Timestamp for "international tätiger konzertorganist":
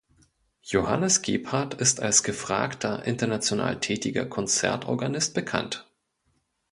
3.05-5.35